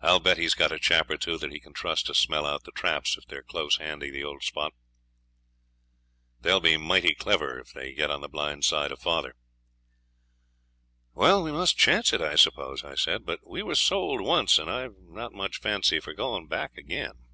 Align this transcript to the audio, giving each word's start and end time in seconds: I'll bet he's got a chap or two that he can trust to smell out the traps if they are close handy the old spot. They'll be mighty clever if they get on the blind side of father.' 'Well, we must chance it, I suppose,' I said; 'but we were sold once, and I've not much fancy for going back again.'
I'll 0.00 0.20
bet 0.20 0.38
he's 0.38 0.54
got 0.54 0.70
a 0.70 0.78
chap 0.78 1.10
or 1.10 1.16
two 1.16 1.38
that 1.38 1.50
he 1.50 1.58
can 1.58 1.72
trust 1.72 2.06
to 2.06 2.14
smell 2.14 2.46
out 2.46 2.62
the 2.62 2.70
traps 2.70 3.16
if 3.18 3.26
they 3.26 3.34
are 3.34 3.42
close 3.42 3.78
handy 3.78 4.10
the 4.10 4.22
old 4.22 4.44
spot. 4.44 4.72
They'll 6.40 6.60
be 6.60 6.76
mighty 6.76 7.16
clever 7.16 7.58
if 7.58 7.72
they 7.72 7.92
get 7.92 8.08
on 8.08 8.20
the 8.20 8.28
blind 8.28 8.64
side 8.64 8.92
of 8.92 9.00
father.' 9.00 9.34
'Well, 11.14 11.42
we 11.42 11.50
must 11.50 11.76
chance 11.76 12.12
it, 12.12 12.20
I 12.20 12.36
suppose,' 12.36 12.84
I 12.84 12.94
said; 12.94 13.26
'but 13.26 13.44
we 13.44 13.60
were 13.60 13.74
sold 13.74 14.20
once, 14.20 14.56
and 14.60 14.70
I've 14.70 15.00
not 15.00 15.32
much 15.32 15.58
fancy 15.58 15.98
for 15.98 16.14
going 16.14 16.46
back 16.46 16.76
again.' 16.78 17.24